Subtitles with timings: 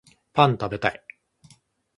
[0.33, 1.03] パン食べたい